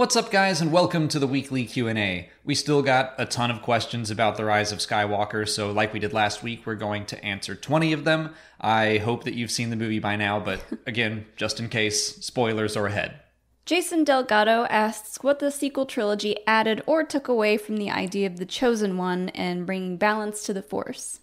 [0.00, 2.30] What's up guys and welcome to the weekly Q&A.
[2.42, 5.98] We still got a ton of questions about the rise of Skywalker, so like we
[5.98, 8.32] did last week, we're going to answer 20 of them.
[8.58, 12.78] I hope that you've seen the movie by now, but again, just in case, spoilers
[12.78, 13.20] are ahead.
[13.66, 18.38] Jason Delgado asks what the sequel trilogy added or took away from the idea of
[18.38, 21.20] the chosen one and bringing balance to the Force.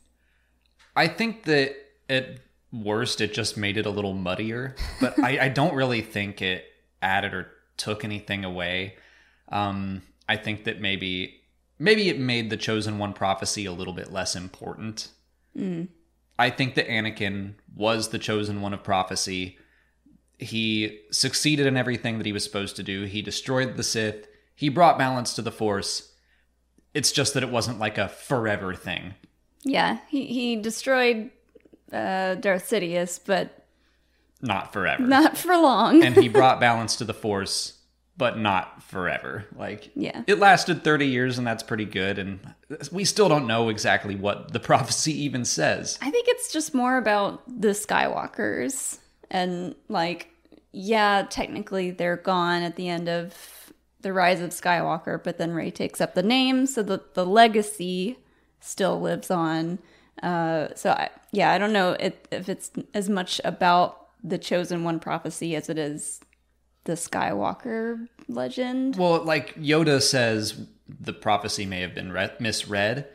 [0.95, 1.75] I think that
[2.07, 2.41] at
[2.71, 6.63] worst it just made it a little muddier, but I, I don't really think it
[7.01, 8.95] added or took anything away.
[9.49, 11.41] Um, I think that maybe
[11.79, 15.09] maybe it made the chosen one prophecy a little bit less important.
[16.39, 19.57] I think that Anakin was the chosen one of prophecy.
[20.37, 23.05] He succeeded in everything that he was supposed to do.
[23.05, 24.27] He destroyed the Sith.
[24.53, 26.13] He brought balance to the Force.
[26.93, 29.15] It's just that it wasn't like a forever thing.
[29.63, 31.31] Yeah, he, he destroyed
[31.91, 33.66] uh, Darth Sidious, but
[34.41, 35.03] Not forever.
[35.03, 36.03] not for long.
[36.03, 37.73] and he brought balance to the force
[38.17, 40.23] but not forever like Yeah.
[40.27, 42.39] it lasted 30 years and that's pretty good and
[42.91, 46.97] we still don't know exactly what the prophecy even says I think it's just more
[46.97, 50.29] about the Skywalkers and like
[50.73, 53.33] yeah, technically they're gone at the end of
[54.01, 58.17] the rise of Skywalker, but then Rey takes up the name so that the legacy
[58.59, 59.79] still lives on.
[60.21, 64.83] Uh, so I, yeah, I don't know if, if it's as much about the chosen
[64.83, 66.19] one prophecy as it is
[66.85, 68.95] the Skywalker legend.
[68.95, 73.07] well like yoda says the prophecy may have been re- misread.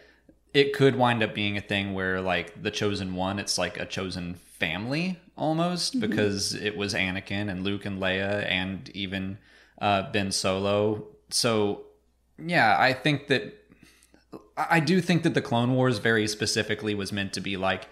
[0.52, 3.86] It could wind up being a thing where like the chosen one it's like a
[3.86, 9.38] chosen family almost because it was anakin and luke and leia and even
[9.80, 11.06] uh, ben solo.
[11.30, 11.83] So
[12.38, 13.55] yeah i think that
[14.56, 17.88] I do think that the Clone Wars very specifically was meant to be like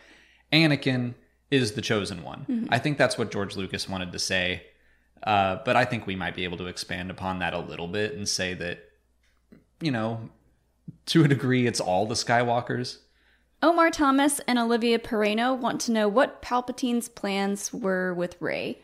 [0.53, 1.15] Anakin
[1.51, 2.69] is the chosen one.
[2.71, 4.63] I think that's what George Lucas wanted to say.
[5.23, 8.15] Uh, but I think we might be able to expand upon that a little bit
[8.15, 8.79] and say that,
[9.81, 10.31] you know,
[11.07, 12.99] to a degree, it's all the Skywalkers.
[13.63, 18.79] Omar Thomas and Olivia Pereno want to know what Palpatine's plans were with Rey.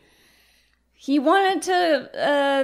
[0.93, 2.63] He wanted to uh,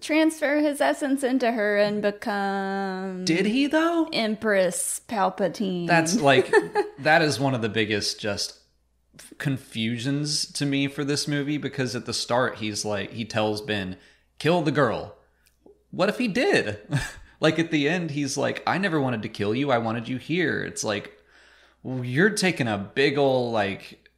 [0.00, 4.08] transfer his essence into her and become Did he though?
[4.12, 5.86] Empress Palpatine.
[5.86, 6.52] That's like
[6.98, 8.58] that is one of the biggest just
[9.38, 13.96] confusions to me for this movie because at the start he's like he tells Ben,
[14.38, 15.16] "Kill the girl."
[15.90, 16.78] What if he did?
[17.40, 19.70] like at the end he's like, "I never wanted to kill you.
[19.70, 21.12] I wanted you here." It's like
[21.84, 24.08] you're taking a big ol' like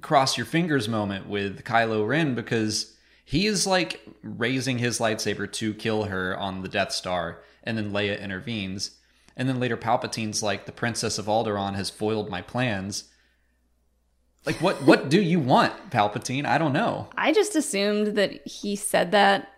[0.00, 5.74] cross your fingers moment with Kylo Ren because he is like raising his lightsaber to
[5.74, 8.92] kill her on the Death Star, and then Leia intervenes.
[9.36, 13.04] And then later Palpatine's like, the Princess of Alderaan has foiled my plans.
[14.46, 16.46] Like what what do you want, Palpatine?
[16.46, 17.08] I don't know.
[17.16, 19.52] I just assumed that he said that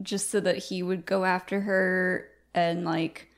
[0.00, 3.28] just so that he would go after her and like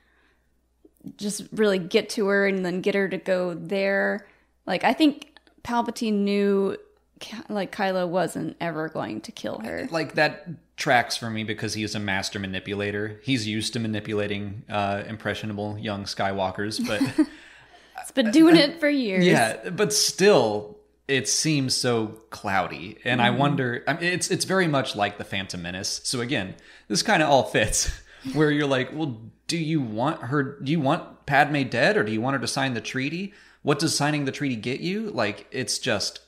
[1.16, 4.26] just really get to her and then get her to go there.
[4.66, 6.76] Like I think Palpatine knew
[7.48, 9.88] like Kylo wasn't ever going to kill her.
[9.90, 13.20] Like that tracks for me because he's a master manipulator.
[13.22, 17.26] He's used to manipulating uh, impressionable young Skywalkers, but
[18.00, 19.24] It's been doing it for years.
[19.24, 20.78] yeah, but still,
[21.08, 23.38] it seems so cloudy, and I mm-hmm.
[23.38, 23.84] wonder.
[23.86, 26.00] I mean, it's it's very much like the Phantom Menace.
[26.04, 26.54] So again,
[26.88, 27.90] this kind of all fits.
[28.32, 30.58] Where you're like, well, do you want her?
[30.60, 33.34] Do you want Padme dead, or do you want her to sign the treaty?
[33.62, 35.10] What does signing the treaty get you?
[35.10, 36.20] Like, it's just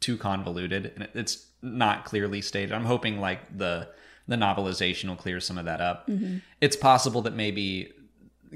[0.00, 2.72] too convoluted, and it's not clearly stated.
[2.72, 3.88] I'm hoping like the
[4.26, 6.06] the novelization will clear some of that up.
[6.06, 6.38] Mm-hmm.
[6.60, 7.92] It's possible that maybe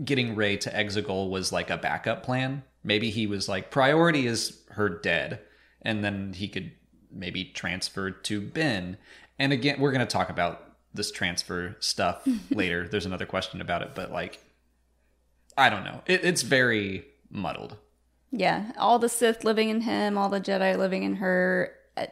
[0.05, 2.63] getting Rey to Exegol was like a backup plan.
[2.85, 5.41] Maybe he was like priority is her dead,
[5.83, 6.73] and then he could
[7.11, 8.97] maybe transfer to Ben.
[9.39, 12.89] And again, we're going to talk about this transfer stuff later.
[12.89, 14.41] There's another question about it, but like,
[15.57, 16.03] I don't know.
[16.07, 17.77] It, it's very muddled.
[18.31, 21.75] Yeah, all the Sith living in him, all the Jedi living in her.
[21.97, 22.09] I,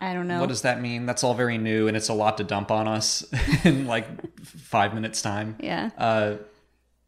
[0.00, 0.40] I don't know.
[0.40, 1.06] What does that mean?
[1.06, 3.24] That's all very new, and it's a lot to dump on us
[3.64, 4.06] in like
[4.44, 5.56] five minutes time.
[5.60, 5.90] yeah.
[5.96, 6.36] Uh,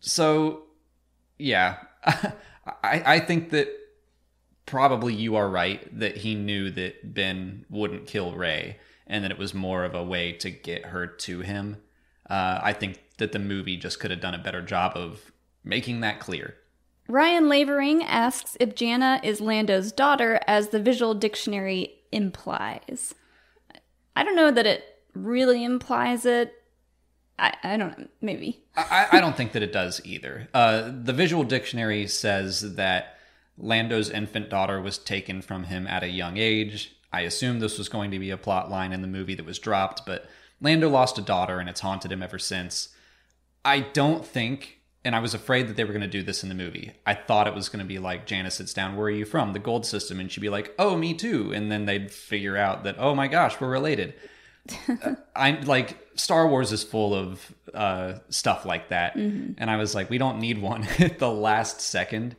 [0.00, 0.64] so
[1.38, 2.32] yeah, I,
[2.82, 3.68] I think that
[4.64, 9.38] probably you are right that he knew that Ben wouldn't kill Rey, and that it
[9.38, 11.76] was more of a way to get her to him.
[12.28, 15.32] Uh, I think that the movie just could have done a better job of
[15.64, 16.56] making that clear.
[17.08, 23.14] Ryan Lavering asks if Jannah is Lando's daughter, as the visual dictionary implies.
[24.16, 24.84] I don't know that it
[25.14, 26.52] really implies it.
[27.38, 28.06] I, I don't know.
[28.20, 28.62] Maybe.
[28.76, 30.48] I, I don't think that it does either.
[30.54, 33.18] Uh, the visual dictionary says that
[33.58, 36.96] Lando's infant daughter was taken from him at a young age.
[37.12, 39.58] I assume this was going to be a plot line in the movie that was
[39.58, 40.26] dropped, but
[40.60, 42.90] Lando lost a daughter and it's haunted him ever since.
[43.64, 46.48] I don't think, and I was afraid that they were going to do this in
[46.48, 46.92] the movie.
[47.06, 49.52] I thought it was going to be like Janice sits down, where are you from?
[49.52, 50.20] The gold system.
[50.20, 51.52] And she'd be like, oh, me too.
[51.52, 54.14] And then they'd figure out that, oh my gosh, we're related.
[55.36, 59.14] I like Star Wars is full of uh, stuff like that,
[59.58, 62.36] and I was like, we don't need one at the last second.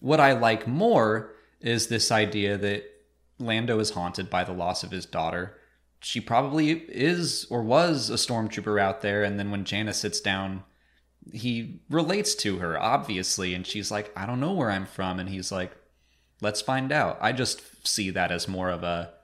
[0.00, 2.84] What I like more is this idea that
[3.38, 5.56] Lando is haunted by the loss of his daughter.
[6.00, 10.62] She probably is or was a stormtrooper out there, and then when Janice sits down,
[11.32, 15.30] he relates to her obviously, and she's like, I don't know where I'm from, and
[15.30, 15.72] he's like,
[16.42, 17.18] let's find out.
[17.20, 19.14] I just see that as more of a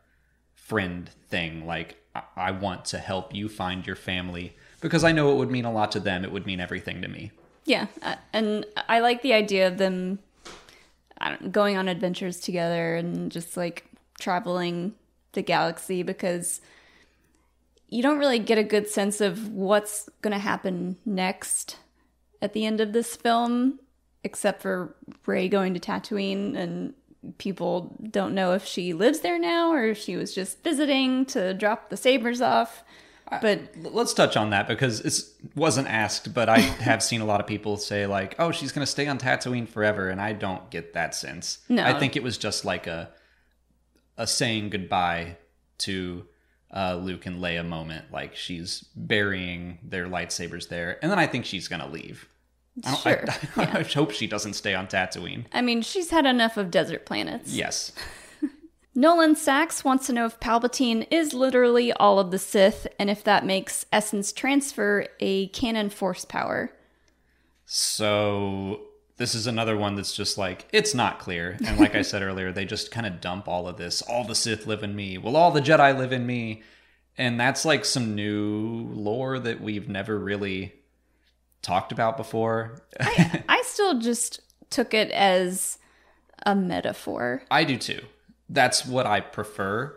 [0.55, 1.67] friend thing.
[1.67, 2.00] Like,
[2.37, 5.73] I- want to help you find your family because I know it would mean a
[5.73, 6.25] lot to them.
[6.25, 7.31] It would mean everything to me.
[7.65, 10.19] Yeah, uh, and I like the idea of them
[11.51, 13.85] going on adventures together and just like
[14.19, 14.95] traveling
[15.33, 16.61] the galaxy because
[17.89, 21.77] you don't really get a good sense of what's going to happen next
[22.41, 23.81] at the end of this film,
[24.25, 24.97] except for
[25.27, 26.95] Rey going to Tatooine and
[27.39, 31.55] people don't know if she lives there now or if she was just visiting to
[31.55, 32.83] drop the sabers off.
[33.41, 35.23] But L- Let's touch on that because it
[35.55, 36.59] wasn't asked, but I
[36.89, 39.69] have seen a lot of people say like, "Oh, she's going to stay on Tatooine
[39.69, 41.59] forever," and I don't get that sense.
[41.69, 41.85] No.
[41.85, 43.11] I think it was just like a
[44.17, 45.37] a saying goodbye
[45.79, 46.27] to
[46.75, 51.45] uh, Luke and Leia moment, like she's burying their lightsabers there, and then I think
[51.45, 52.29] she's going to leave.
[52.87, 53.25] I, don't- Sure,
[53.57, 55.45] I, I hope she doesn't stay on Tatooine.
[55.53, 57.53] I mean, she's had enough of desert planets.
[57.55, 57.93] Yes.
[58.95, 63.23] Nolan Sachs wants to know if Palpatine is literally all of the Sith and if
[63.25, 66.73] that makes Essence Transfer a canon force power.
[67.67, 68.81] So
[69.17, 71.57] this is another one that's just like it's not clear.
[71.65, 74.03] And like I said earlier, they just kind of dump all of this.
[74.03, 75.19] All the Sith live in me.
[75.19, 76.63] Well, all the Jedi live in me.
[77.17, 80.73] And that's like some new lore that we've never really
[81.63, 82.83] talked about before.
[82.99, 84.41] I, I still just
[84.71, 85.79] took it as
[86.47, 87.43] a metaphor.
[87.51, 88.01] I do too.
[88.49, 89.97] That's what I prefer.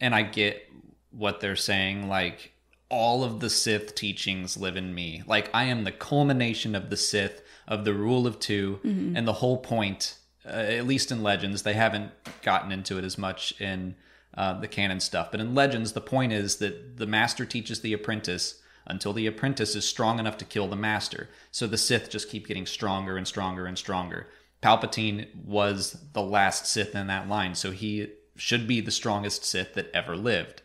[0.00, 0.62] And I get
[1.10, 2.08] what they're saying.
[2.08, 2.52] Like,
[2.90, 5.22] all of the Sith teachings live in me.
[5.26, 8.80] Like, I am the culmination of the Sith, of the rule of 2
[9.16, 10.16] And the whole point,
[10.46, 12.12] uh, at least in Legends, they haven't
[12.42, 13.96] gotten into it as much in
[14.34, 15.30] uh, the canon stuff.
[15.30, 19.74] But in Legends, the point is that the master teaches the apprentice until the apprentice
[19.74, 21.28] is strong enough to kill the master.
[21.50, 24.28] So the Sith just keep getting stronger and stronger and stronger.
[24.62, 29.74] Palpatine was the last Sith in that line, so he should be the strongest Sith
[29.74, 30.62] that ever lived.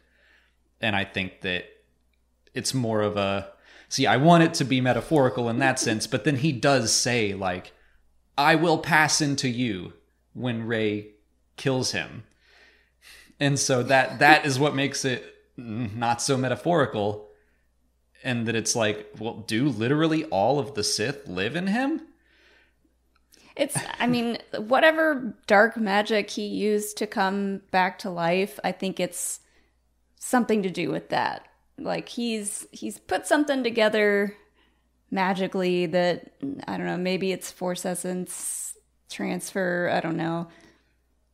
[0.81, 1.66] And I think that
[2.54, 3.52] it's more of a
[3.90, 7.34] see, I want it to be metaphorical in that sense, but then he does say,
[7.34, 7.72] like,
[8.38, 9.94] I will pass into you
[10.34, 11.12] when Rey
[11.58, 12.24] kills him.
[13.40, 15.24] And so that that is what makes it
[15.58, 17.30] not so metaphorical.
[18.24, 22.02] And that it's like, well, do literally all of the Sith live in him?
[23.56, 29.00] It's, I mean, whatever dark magic he used to come back to life, I think
[29.00, 29.42] it's
[30.18, 31.48] something to do with that.
[31.78, 34.36] Like he's he's put something together
[35.12, 36.31] magically that
[36.68, 38.78] I don't know, maybe it's force essence
[39.10, 40.48] transfer, I don't know.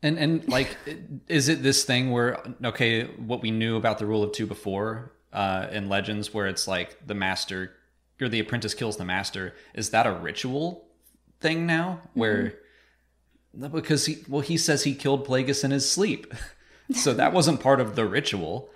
[0.01, 0.75] And and like,
[1.27, 5.11] is it this thing where okay, what we knew about the rule of two before
[5.33, 7.73] uh, in Legends, where it's like the master
[8.21, 10.87] or the apprentice kills the master, is that a ritual
[11.39, 12.01] thing now?
[12.13, 12.53] Where
[13.71, 16.33] because he well he says he killed Plagueis in his sleep,
[16.93, 18.69] so that wasn't part of the ritual.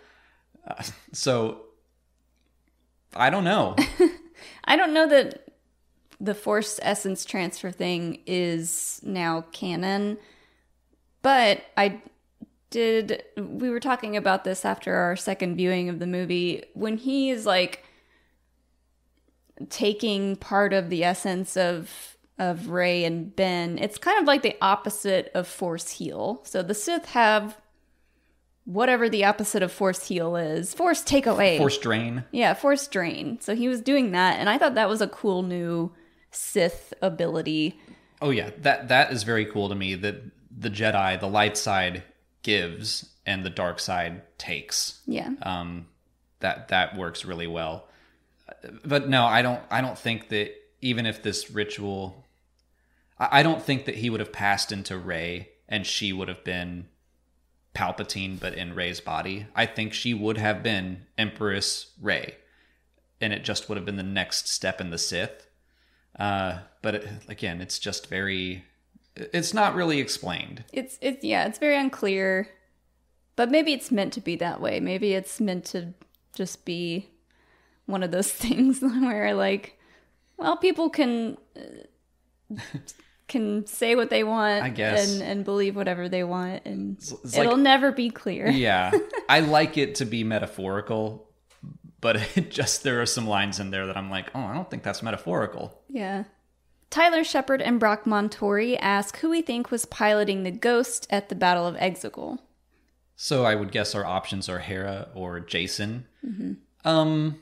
[0.66, 1.64] Uh, so
[3.16, 3.76] I don't know.
[4.66, 5.50] I don't know that
[6.20, 10.18] the force essence transfer thing is now canon,
[11.22, 12.02] but I
[12.74, 13.24] did.
[13.38, 16.64] We were talking about this after our second viewing of the movie.
[16.74, 17.84] When he is like
[19.70, 24.58] taking part of the essence of of Rey and Ben, it's kind of like the
[24.62, 26.42] opposite of force heal.
[26.44, 27.58] So the Sith have
[28.66, 32.24] whatever the opposite of force heal is force take away Force drain.
[32.32, 33.40] yeah, force drain.
[33.42, 35.92] So he was doing that, and I thought that was a cool new
[36.32, 37.80] Sith ability.
[38.22, 39.96] Oh yeah, that that is very cool to me.
[39.96, 40.24] That
[40.56, 42.04] the Jedi, the light side
[42.44, 45.02] gives, and the dark side takes.
[45.06, 45.88] Yeah, um,
[46.40, 47.88] that that works really well.
[48.86, 49.62] But no, I don't.
[49.72, 52.26] I don't think that even if this ritual,
[53.18, 56.44] I, I don't think that he would have passed into Rey and she would have
[56.44, 56.88] been
[57.74, 59.48] Palpatine, but in Rey's body.
[59.56, 62.36] I think she would have been Empress Rey,
[63.20, 65.48] and it just would have been the next step in the Sith.
[66.18, 68.66] Uh, but it, again, it's just very.
[69.16, 70.64] It's not really explained.
[70.74, 72.48] it's it's yeah, it's very unclear,
[73.36, 74.80] but maybe it's meant to be that way.
[74.80, 75.94] Maybe it's meant to
[76.36, 77.10] just be
[77.86, 79.78] one of those things where like,
[80.38, 82.58] well, people can uh,
[83.28, 85.14] can say what they want I guess.
[85.14, 86.98] and and believe whatever they want and
[87.36, 88.48] it'll never be clear.
[88.50, 88.92] yeah
[89.30, 91.28] i like it to be metaphorical
[92.02, 94.70] but it just there are some lines in there that i'm like oh i don't
[94.70, 96.26] think that's metaphorical Yeah.
[96.94, 101.34] Tyler Shepard and Brock Montori ask who we think was piloting the Ghost at the
[101.34, 102.38] Battle of Exegol.
[103.16, 106.54] so i would guess our options are hera or Jacen Mm-hmm.
[106.88, 107.40] um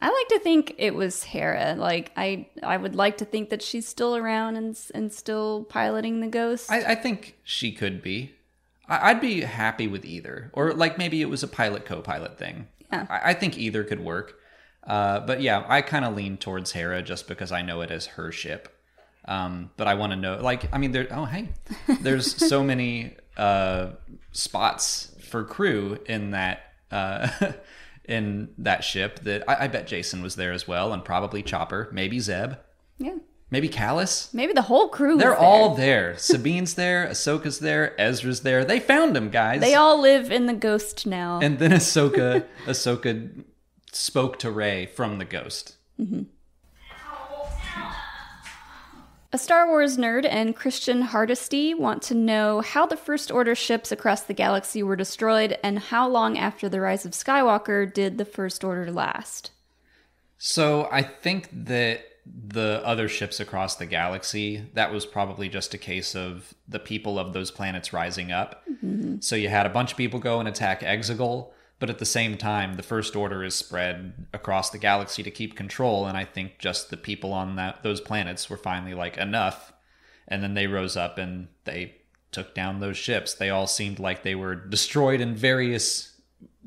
[0.00, 1.76] I like to think it was Hera.
[1.78, 6.18] Like I, I would like to think that she's still around and and still piloting
[6.18, 6.72] the Ghost.
[6.72, 8.32] I, I think she could be
[8.88, 12.66] I, i'd be happy with either or like maybe it was a pilot co-pilot thing
[12.92, 13.06] Yeah.
[13.08, 14.34] I, I think either could work
[14.86, 18.06] uh, but yeah i kind of lean towards hera just because i know it as
[18.06, 18.68] her ship
[19.26, 21.48] um, but i want to know like i mean there oh hey
[22.00, 23.90] there's so many uh,
[24.32, 26.60] spots for crew in that
[26.90, 27.28] uh,
[28.04, 31.88] in that ship that I, I bet Jacen was there as well and probably chopper
[31.92, 32.54] maybe zeb
[32.98, 33.14] yeah.
[33.50, 35.16] maybe Kallus Maybe the whole crew.
[35.16, 35.38] they're there.
[35.38, 36.14] all there.
[36.18, 38.64] Sabine's there, Ahsoka's there, Ezra's there.
[38.64, 39.60] They found him, guys.
[39.60, 41.38] They all live in the Ghost now.
[41.42, 43.44] and then Ahsoka, Ahsoka
[43.92, 45.76] spoke to Rey from the ghost.
[49.34, 53.90] A Star Wars nerd and Christian Hardesty want to know how the First Order ships
[53.90, 58.26] across the galaxy were destroyed and how long after the rise of Skywalker did the
[58.26, 59.50] First Order last.
[60.36, 65.78] So I think that the other ships across the galaxy, that was probably just a
[65.78, 68.62] case of the people of those planets rising up.
[68.70, 69.20] Mm-hmm.
[69.20, 72.36] So you had a bunch of people go and attack Exegol, but at the same
[72.36, 76.60] time, the First Order is spread across the galaxy to keep control, and I think
[76.60, 79.72] just the people on that those planets were finally like enough,
[80.28, 81.96] and then they rose up and they
[82.30, 83.34] took down those ships.
[83.34, 86.20] They all seemed like they were destroyed in various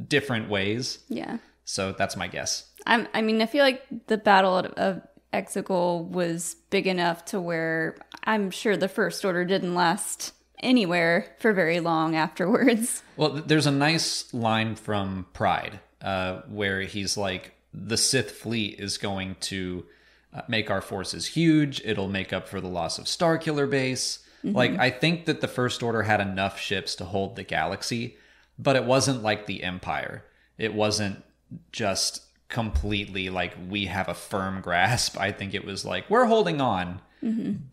[0.06, 1.00] different ways.
[1.08, 1.38] Yeah.
[1.64, 2.70] So that's my guess.
[2.86, 7.40] I'm, I mean, I feel like the Battle of, of Exegol was big enough to
[7.40, 7.96] where
[8.26, 10.34] I'm sure the First Order didn't last
[10.66, 13.02] anywhere for very long afterwards.
[13.18, 18.98] Well, there's a nice line from Pryde uh, where he's like, the Sith fleet is
[18.98, 19.86] going to
[20.34, 21.82] uh, make our forces huge.
[21.86, 24.20] It'll make up for the loss of Starkiller Base.
[24.44, 28.18] Like, I think that the First Order had enough ships to hold the galaxy,
[28.60, 30.24] but it wasn't like the Empire.
[30.58, 31.24] It wasn't
[31.72, 35.18] just completely like we have a firm grasp.
[35.20, 37.02] I think it was like, we're holding on,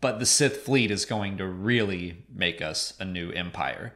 [0.01, 3.93] but the Sith fleet is going to really make us a new empire.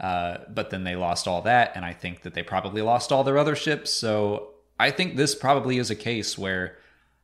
[0.00, 3.22] Uh, but then they lost all that, and I think that they probably lost all
[3.22, 3.92] their other ships.
[3.92, 6.78] So I think this probably is a case where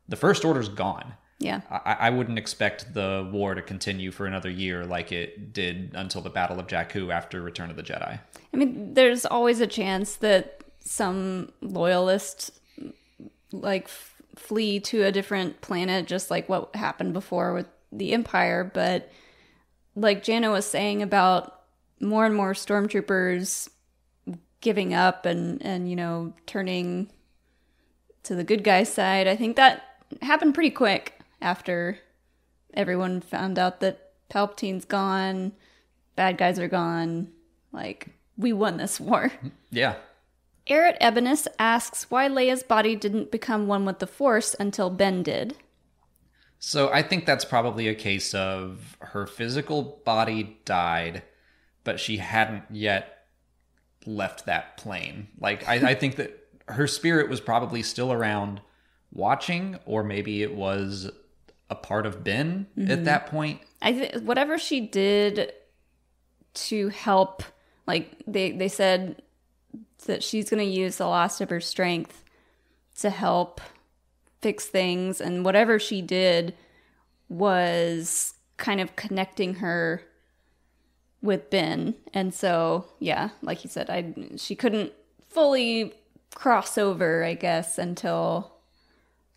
[0.09, 1.15] the First Order's gone.
[1.39, 1.61] Yeah.
[1.71, 6.21] I, I wouldn't expect the war to continue for another year like it did until
[6.21, 8.19] the Battle of Jakku after Return of the Jedi.
[8.53, 12.51] I mean, there's always a chance that some loyalists
[13.53, 18.65] like f- flee to a different planet, just like what happened before with the Empire.
[18.73, 19.11] But
[19.95, 21.61] like Jannah was saying about
[22.01, 23.69] more and more stormtroopers
[24.61, 27.09] giving up and and you know turning
[28.25, 29.83] to the good guys side, I think that
[30.23, 31.99] happened pretty quick after
[32.75, 35.53] everyone found out that Palpatine's gone,
[36.17, 37.29] bad guys are gone.
[37.73, 39.33] Like we won this war.
[39.71, 39.97] Yeah.
[40.69, 45.57] Eret Ebenus asks why Leia's body didn't become one with the Force until Ben did.
[46.59, 51.23] So I think that's probably a case of her physical body died,
[51.85, 53.27] but she hadn't yet
[54.07, 55.29] left that plane.
[55.39, 58.61] Like I, I think that her spirit was probably still around
[59.13, 61.11] watching, or maybe it was
[61.71, 63.05] a part of Ben at mm-hmm.
[63.05, 63.61] that point.
[63.83, 65.53] I th- whatever she did
[66.55, 67.43] to help,
[67.87, 69.23] like they they said
[70.07, 72.25] that she's going to use the last of her strength
[72.99, 73.61] to help
[74.41, 76.55] fix things, and whatever she did
[77.29, 80.03] was kind of connecting her
[81.23, 84.93] with Ben, and so yeah, like you said, I she couldn't
[85.29, 85.95] fully
[86.35, 88.53] cross over, I guess, until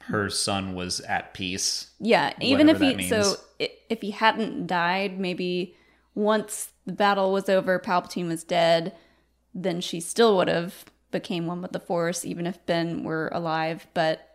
[0.02, 1.92] Her son was at peace.
[2.00, 5.76] Yeah, even if he so if he hadn't died, maybe
[6.16, 8.96] once the battle was over, Palpatine was dead,
[9.54, 13.88] then she still would have became one with the Force, even if Ben were alive.
[13.94, 14.29] But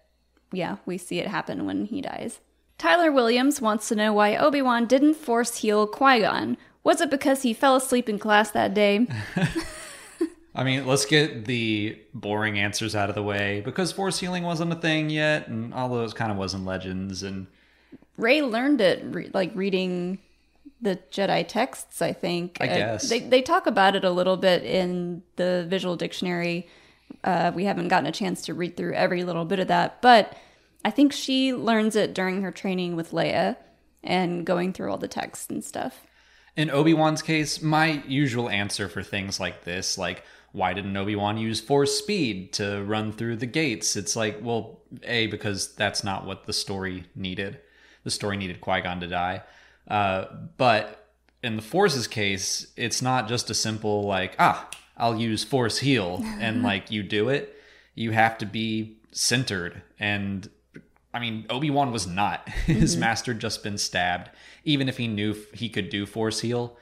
[0.54, 2.40] yeah, we see it happen when he dies.
[2.78, 6.56] Tyler Williams wants to know why Obi Wan didn't force heal Qui Gon.
[6.82, 9.06] Was it because he fell asleep in class that day?
[10.56, 14.73] I mean, let's get the boring answers out of the way because force healing wasn't
[14.73, 17.23] a thing yet, and all those kind of wasn't legends.
[17.25, 17.49] And
[18.16, 20.18] Rey learned it re- like reading
[20.80, 22.00] the Jedi texts.
[22.00, 22.58] I think.
[22.61, 23.08] I Uh, guess.
[23.08, 26.68] they they talk about it a little bit in the visual dictionary.
[27.23, 30.37] Uh, we haven't gotten a chance to read through every little bit of that, but
[30.85, 33.56] I think she learns it during her training with Leia
[34.02, 36.02] and going through all the texts and stuff.
[36.56, 41.16] In Obi Wan's case, my usual answer for things like this, like, why didn't Obi
[41.16, 43.97] Wan use force speed to run through the gates?
[43.97, 47.59] It's like, well, A, because that's not what the story needed.
[48.04, 49.42] The story needed Qui Gon to die.
[49.88, 51.11] Uh, but
[51.42, 56.23] in the Force's case, it's not just a simple, like, ah, I'll use force heal,
[56.41, 57.57] and like you do it.
[57.95, 59.83] You have to be centered.
[59.99, 60.49] And
[61.13, 62.49] I mean, Obi Wan was not.
[62.67, 63.01] His mm-hmm.
[63.01, 64.31] master just been stabbed.
[64.65, 66.77] Even if he knew he could do force heal,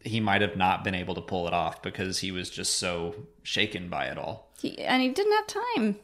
[0.00, 3.14] he might have not been able to pull it off because he was just so
[3.42, 4.50] shaken by it all.
[4.60, 5.96] He, and he didn't have time.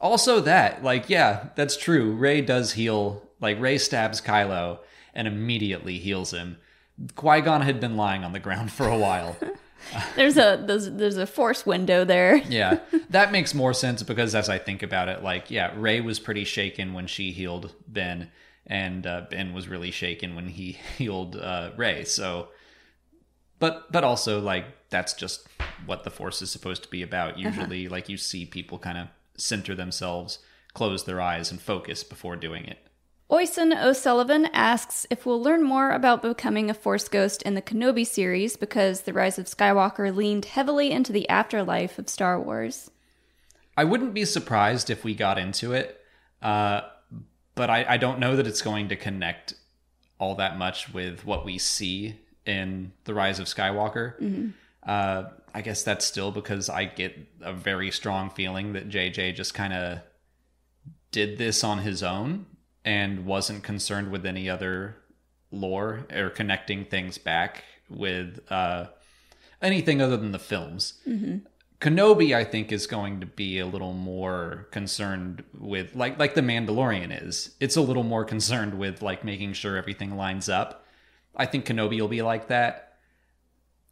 [0.00, 2.12] Also, that, like, yeah, that's true.
[2.12, 3.28] Rey does heal.
[3.40, 4.78] Like, Rey stabs Kylo
[5.12, 6.56] and immediately heals him.
[7.14, 9.36] Qui Gon had been lying on the ground for a while.
[10.16, 12.36] There's a there's, there's a force window there.
[12.48, 12.80] yeah,
[13.10, 16.44] that makes more sense because as I think about it, like, yeah, Rey was pretty
[16.44, 18.30] shaken when she healed Ben,
[18.66, 22.04] and uh, Ben was really shaken when he healed uh, Rey.
[22.04, 22.48] So,
[23.58, 25.46] but but also like that's just
[25.86, 27.38] what the Force is supposed to be about.
[27.38, 30.38] Usually, like you see people kind of center themselves,
[30.74, 32.78] close their eyes, and focus before doing it.
[33.30, 38.06] Oyson O'Sullivan asks if we'll learn more about becoming a Force Ghost in the Kenobi
[38.06, 42.90] series because The Rise of Skywalker leaned heavily into the afterlife of Star Wars.
[43.76, 46.00] I wouldn't be surprised if we got into it,
[46.40, 46.82] uh,
[47.54, 49.52] but I, I don't know that it's going to connect
[50.18, 52.16] all that much with what we see
[52.46, 54.52] in The Rise of Skywalker.
[54.82, 59.52] Uh, I guess that's still because I get a very strong feeling that JJ just
[59.52, 59.98] kind of
[61.10, 62.46] did this on his own
[62.84, 64.96] and wasn't concerned with any other
[65.50, 68.86] lore or connecting things back with uh,
[69.62, 70.94] anything other than the films.
[71.80, 76.40] Kenobi, I think, is going to be a little more concerned with like like the
[76.40, 77.54] Mandalorian is.
[77.60, 80.84] It's a little more concerned with like making sure everything lines up.
[81.36, 82.96] I think Kenobi will be like that.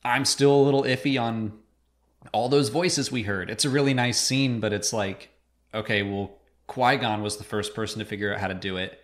[0.05, 1.53] I'm still a little iffy on
[2.33, 3.51] all those voices we heard.
[3.51, 5.31] It's a really nice scene, but it's like,
[5.73, 9.01] okay, well, Qui Gon was the first person to figure out how to do it,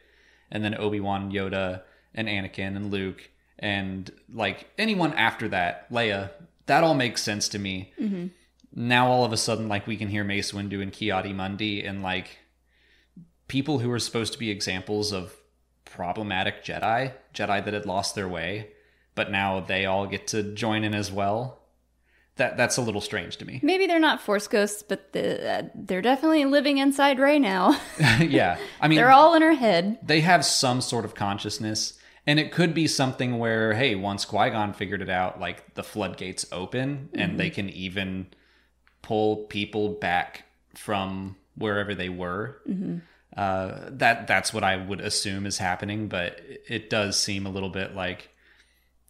[0.51, 1.83] and then Obi Wan, Yoda,
[2.15, 6.31] and Anakin and Luke, and like anyone after that, Leia.
[6.67, 7.93] That all makes sense to me.
[8.01, 8.27] Mm-hmm.
[8.75, 12.39] Now all of a sudden, like we can hear Mace Windu and Ki-Adi-Mundi, and like
[13.49, 15.37] people who are supposed to be examples of
[15.85, 18.71] problematic Jedi, Jedi that had lost their way,
[19.15, 21.62] but now they all get to join in as well.
[22.37, 23.61] That that's a little strange to me.
[23.63, 27.79] Maybe they're not Force Ghosts, but the, uh, they're definitely living inside Rey now.
[28.21, 29.99] yeah, I mean, they're all in her head.
[30.03, 34.49] they have some sort of consciousness, and it could be something where, hey, once Qui
[34.51, 38.29] Gon figured it out, like the floodgates open, and they can even
[39.03, 42.61] pull people back from wherever they were.
[43.37, 47.51] Uh, that that's what I would assume is happening, but it- it does seem a
[47.51, 48.31] little bit like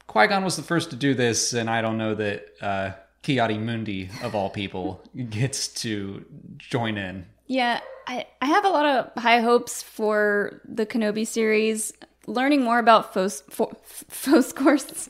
[0.08, 2.90] Qui Gon was the first to do this, and I don't know that uh,
[3.22, 6.24] Ki-Adi-Mundi of all people gets to
[6.58, 7.26] join in.
[7.46, 11.92] Yeah, I, I have a lot of high hopes for the Kenobi series.
[12.26, 13.72] Learning more about Force, for,
[14.08, 15.08] Force Ghosts,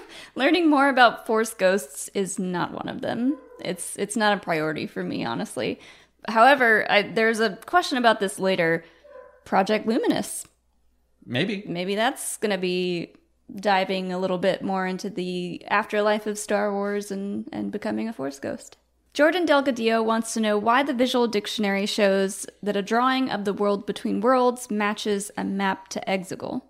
[0.34, 3.38] learning more about Force Ghosts is not one of them.
[3.64, 5.80] It's it's not a priority for me, honestly.
[6.28, 8.84] However, I, there's a question about this later.
[9.44, 10.46] Project Luminous.
[11.24, 11.64] Maybe.
[11.66, 13.14] Maybe that's going to be
[13.54, 18.12] diving a little bit more into the afterlife of Star Wars and, and becoming a
[18.12, 18.76] Force Ghost.
[19.14, 23.52] Jordan Delgadillo wants to know why the visual dictionary shows that a drawing of the
[23.52, 26.62] world between worlds matches a map to Exegol.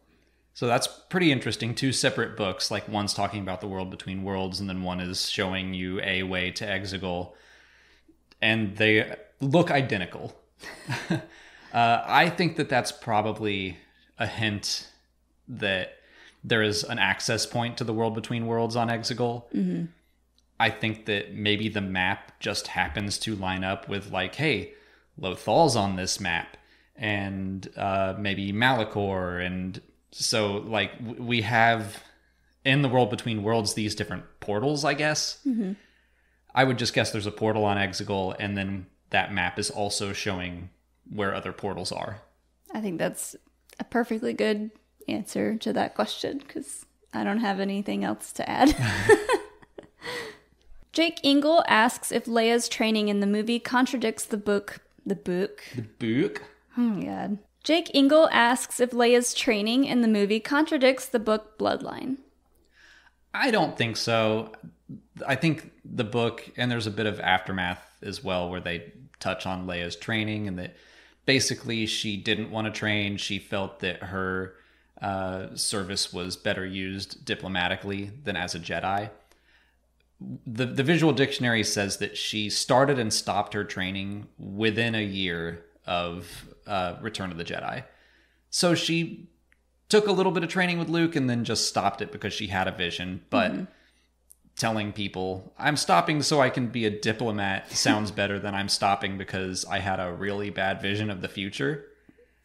[0.55, 1.75] So that's pretty interesting.
[1.75, 5.29] Two separate books, like one's talking about the world between worlds, and then one is
[5.29, 7.35] showing you a way to Exegol,
[8.41, 10.35] and they look identical.
[11.11, 11.19] uh,
[11.73, 13.77] I think that that's probably
[14.19, 14.89] a hint
[15.49, 15.98] that
[16.45, 19.89] there is an access point to the world between worlds on Exegol.
[20.61, 24.73] I think that maybe the map just happens to line up with like, hey,
[25.21, 26.57] Lothal's on this map,
[26.97, 32.03] and uh, maybe Malachor, and so like we have
[32.65, 34.85] in the world between worlds these different portals.
[34.85, 35.39] I guess
[36.55, 40.13] I would just guess there's a portal on Exegol, and then that map is also
[40.13, 40.71] showing
[41.09, 42.21] where other portals are.
[42.75, 43.37] I think that's
[43.79, 44.71] a perfectly good
[45.09, 48.77] answer to that question because I don't have anything else to add.
[50.93, 54.81] Jake Ingle asks if Leia's training in the movie contradicts the book.
[55.07, 55.63] The book?
[55.75, 56.43] The book.
[56.77, 57.39] Oh my god.
[57.65, 62.17] Jake Ingle asks if Leia's training in the movie contradicts the book Bloodline.
[63.35, 64.53] I don't think so.
[65.27, 69.47] I think the book and there's a bit of aftermath as well where they touch
[69.47, 70.77] on Leia's training and that
[71.27, 73.17] basically she didn't want to train.
[73.19, 74.55] She felt that her
[75.01, 79.11] uh, service was better used diplomatically than as a Jedi.
[80.47, 85.65] The the visual dictionary says that she started and stopped her training within a year
[85.87, 87.85] of uh, Return of the Jedi.
[88.51, 89.29] So she
[89.89, 92.49] took a little bit of training with Luke and then just stopped it because she
[92.49, 93.23] had a vision.
[93.31, 93.69] But
[94.57, 99.17] telling people I'm stopping so I can be a diplomat sounds better than I'm stopping
[99.17, 101.87] because I had a really bad vision of the future.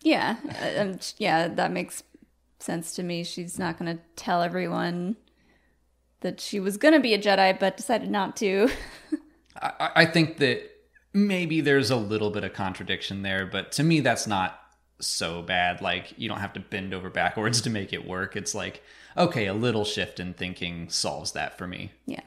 [0.01, 0.35] Yeah,
[0.77, 2.03] uh, yeah, that makes
[2.63, 3.23] sense to me.
[3.23, 5.17] She's not going to tell everyone
[6.21, 8.69] that she was going to be a Jedi, but decided not to.
[9.61, 10.69] I, I think that
[11.13, 14.59] maybe there's a little bit of contradiction there, but to me, that's not
[14.99, 15.81] so bad.
[15.81, 18.35] Like, you don't have to bend over backwards to make it work.
[18.35, 18.81] It's like,
[19.17, 21.91] okay, a little shift in thinking solves that for me.
[22.05, 22.21] Yeah.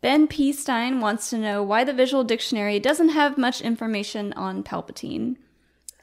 [0.00, 0.52] Ben P.
[0.52, 5.36] Stein wants to know why the visual dictionary doesn't have much information on Palpatine.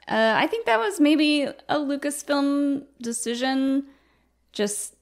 [0.07, 3.85] Uh, I think that was maybe a Lucasfilm decision.
[4.51, 4.95] Just,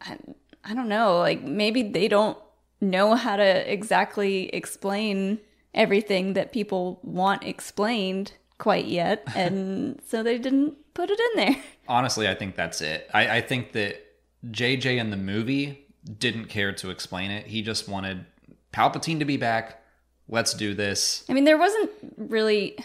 [0.00, 0.16] I,
[0.62, 2.38] I don't know, like maybe they don't
[2.80, 5.40] know how to exactly explain
[5.72, 9.26] everything that people want explained quite yet.
[9.34, 11.62] And so they didn't put it in there.
[11.88, 13.10] Honestly, I think that's it.
[13.12, 14.00] I, I think that
[14.46, 15.86] JJ in the movie
[16.18, 17.46] didn't care to explain it.
[17.46, 18.26] He just wanted
[18.72, 19.80] Palpatine to be back.
[20.28, 21.24] Let's do this.
[21.28, 22.78] I mean, there wasn't really.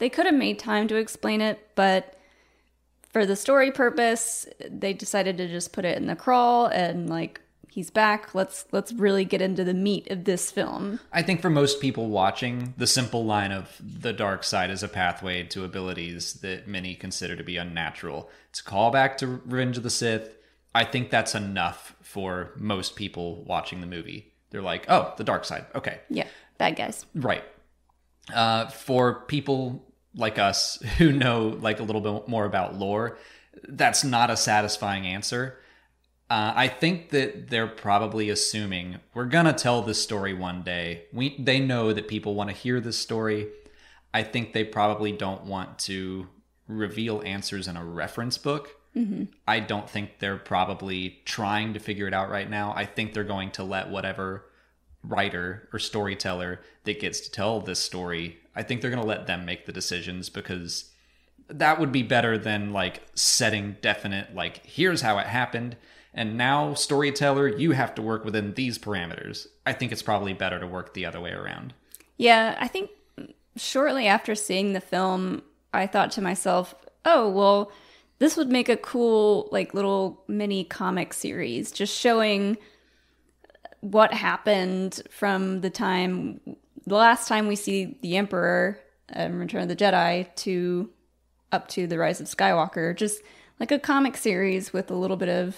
[0.00, 2.16] They could have made time to explain it, but
[3.10, 7.40] for the story purpose, they decided to just put it in the crawl and like
[7.68, 8.34] he's back.
[8.34, 11.00] Let's let's really get into the meat of this film.
[11.12, 14.88] I think for most people watching, the simple line of the dark side is a
[14.88, 18.30] pathway to abilities that many consider to be unnatural.
[18.48, 20.36] It's a callback to Revenge of the Sith.
[20.74, 24.32] I think that's enough for most people watching the movie.
[24.50, 25.66] They're like, oh, the dark side.
[25.74, 26.00] Okay.
[26.08, 26.26] Yeah,
[26.58, 27.04] bad guys.
[27.14, 27.44] Right.
[28.32, 33.18] Uh, for people like us who know like a little bit more about lore,
[33.68, 35.58] that's not a satisfying answer.
[36.28, 41.04] Uh, I think that they're probably assuming we're gonna tell this story one day.
[41.12, 43.48] We they know that people want to hear this story.
[44.14, 46.28] I think they probably don't want to
[46.68, 48.76] reveal answers in a reference book.
[49.46, 52.72] I don't think they're probably trying to figure it out right now.
[52.76, 54.46] I think they're going to let whatever
[55.04, 59.26] writer or storyteller that gets to tell this story, I think they're going to let
[59.26, 60.90] them make the decisions because
[61.48, 65.78] that would be better than like setting definite, like, here's how it happened.
[66.12, 69.46] And now, storyteller, you have to work within these parameters.
[69.64, 71.72] I think it's probably better to work the other way around.
[72.18, 72.90] Yeah, I think
[73.56, 75.42] shortly after seeing the film,
[75.72, 76.74] I thought to myself,
[77.06, 77.72] oh, well,
[78.18, 82.58] this would make a cool, like, little mini comic series just showing
[83.80, 86.40] what happened from the time,
[86.86, 90.90] the last time we see the Emperor and Return of the Jedi to
[91.52, 92.96] up to the Rise of Skywalker.
[92.96, 93.22] Just
[93.58, 95.56] like a comic series with a little bit of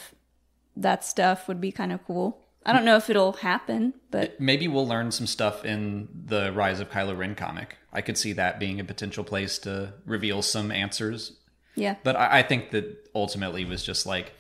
[0.77, 2.39] that stuff would be kind of cool.
[2.65, 6.79] I don't know if it'll happen, but Maybe we'll learn some stuff in the Rise
[6.79, 7.77] of Kylo Ren comic.
[7.93, 11.33] I could see that being a potential place to reveal some answers.
[11.75, 11.97] yeah.
[12.05, 14.33] But I, I think that ultimately was just like,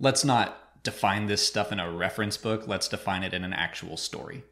[0.00, 2.66] let's not define this stuff in a reference book.
[2.66, 4.42] Let's define it in an actual story.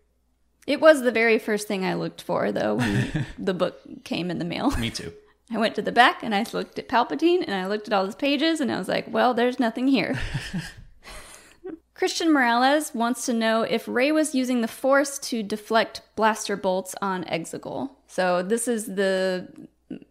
[0.67, 4.39] It was the very first thing I looked for, though, when the book came in
[4.39, 4.71] the mail.
[4.73, 5.13] Me too.
[5.53, 8.05] I went to the back and I looked at Palpatine and I looked at all
[8.05, 10.19] his pages and I was like, well, there's nothing here.
[11.95, 16.95] Christian Morales wants to know if Rey was using the Force to deflect blaster bolts
[17.01, 17.91] on Exegol.
[18.09, 19.49] So this is the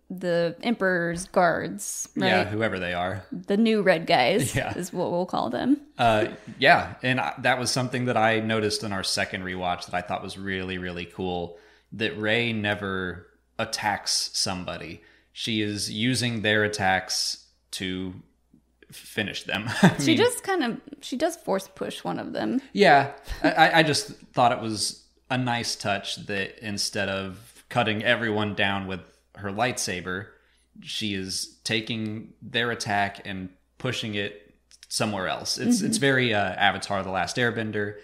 [0.09, 2.27] the Emperor's guards, right?
[2.27, 3.23] Yeah, whoever they are.
[3.31, 4.77] The new red guys Yeah.
[4.77, 5.81] is what we'll call them.
[5.97, 6.27] Uh,
[6.59, 10.01] yeah, and I, that was something that I noticed in our second rewatch that I
[10.01, 11.57] thought was really, really cool.
[11.93, 18.13] That Rey never attacks somebody; she is using their attacks to
[18.91, 19.69] finish them.
[19.99, 22.61] She mean, just kind of she does force push one of them.
[22.73, 23.11] Yeah,
[23.43, 28.53] I- I, I just thought it was a nice touch that instead of cutting everyone
[28.55, 28.99] down with
[29.37, 30.27] her lightsaber,
[30.81, 34.53] she is taking their attack and pushing it
[34.89, 35.57] somewhere else.
[35.57, 37.97] It's it's very uh, Avatar: The Last Airbender.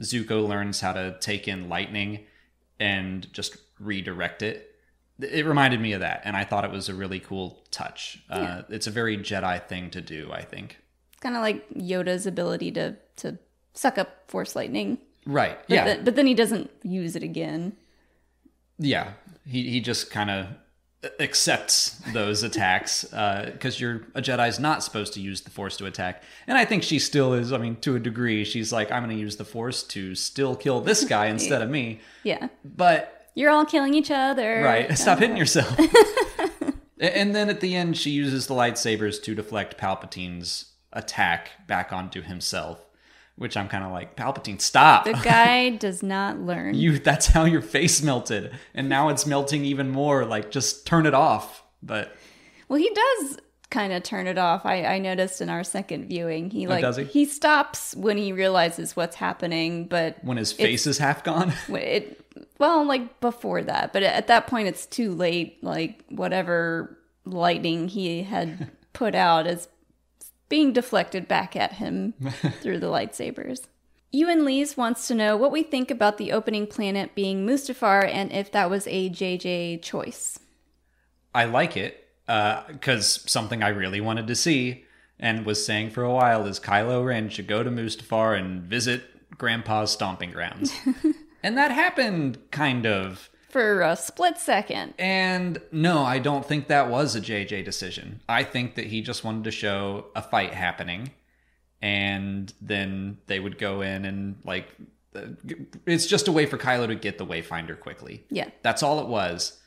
[0.00, 2.20] Zuko learns how to take in lightning
[2.78, 4.76] and just redirect it.
[5.18, 8.22] It reminded me of that, and I thought it was a really cool touch.
[8.30, 10.78] Uh, it's a very Jedi thing to do, I think.
[11.12, 13.38] It's kind of like Yoda's ability to to
[13.74, 14.98] suck up force lightning.
[15.26, 15.58] Right?
[15.68, 16.00] But yeah.
[16.04, 17.76] but then he doesn't use it again.
[18.78, 20.46] Yeah, he he just kind of
[21.20, 25.86] accepts those attacks uh, because you're a Jedi's not supposed to use the Force to
[25.86, 26.22] attack.
[26.46, 27.52] And I think she still is.
[27.52, 30.56] I mean, to a degree, she's like, I'm going to use the Force to still
[30.56, 32.00] kill this guy instead of me.
[32.24, 32.48] Yeah.
[32.64, 34.62] But You're all killing each other.
[34.62, 35.40] right, stop hitting uh-huh.
[35.40, 35.78] yourself.
[37.00, 42.22] And then at the end, she uses the lightsabers to deflect Palpatine's attack back onto
[42.22, 42.84] himself.
[43.38, 45.04] Which I'm kind of like, Palpatine, stop!
[45.04, 46.74] The guy does not learn.
[46.74, 51.06] you that's how your face melted and now it's melting even more like just turn
[51.06, 52.16] it off but
[52.68, 53.38] Well, he does
[53.70, 54.64] kind of turn it off.
[54.64, 57.24] I, I noticed in our second viewing, he oh, like Oh, does he?
[57.24, 62.24] stops when he realizes what's happening, but when his face is half gone it
[62.58, 65.62] well, like before that, but at that point, it's too late.
[65.62, 69.68] Like whatever lightning he had put out is
[70.48, 72.12] being deflected back at him
[72.60, 73.66] through the lightsabers.
[74.10, 78.32] Ewan Lees wants to know what we think about the opening planet being Mustafar and
[78.32, 80.38] if that was a JJ choice.
[81.34, 84.84] i like it uh, because something i really wanted to see
[85.20, 89.02] and was saying for a while is kylo ren should go to mustafar and visit
[89.36, 90.72] grandpa's stomping grounds
[91.42, 94.94] and that happened kind of For a split second.
[94.98, 98.20] And no, I don't think that was a JJ decision.
[98.28, 101.10] I think that he just wanted to show a fight happening
[101.80, 104.68] and then they would go in and like
[105.14, 105.20] uh,
[105.86, 108.24] it's just a way for Kylo to get the wayfinder quickly.
[108.30, 108.50] Yeah.
[108.62, 109.58] That's all it was.